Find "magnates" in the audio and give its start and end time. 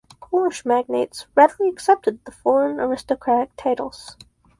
0.65-1.27